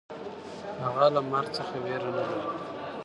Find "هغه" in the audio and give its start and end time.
0.83-1.05